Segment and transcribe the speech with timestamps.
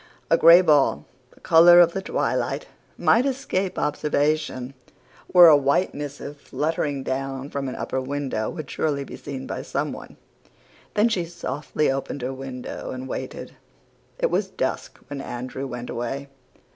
[0.31, 2.65] A gray ball, the color of the twilight,
[2.97, 4.73] might escape observation,
[5.27, 9.61] where a white missive fluttering down from an upper window would surely be seen by
[9.61, 10.17] someone.
[10.95, 13.53] Then she softly opened her window and waited.
[14.17, 16.29] "It was dusk when Andrew went away.